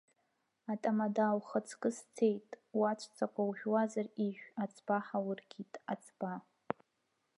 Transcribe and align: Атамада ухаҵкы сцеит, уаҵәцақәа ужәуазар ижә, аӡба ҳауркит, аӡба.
Атамада 0.71 1.27
ухаҵкы 1.37 1.89
сцеит, 1.97 2.49
уаҵәцақәа 2.79 3.41
ужәуазар 3.49 4.07
ижә, 4.25 4.45
аӡба 4.63 4.97
ҳауркит, 5.05 5.73
аӡба. 5.91 6.31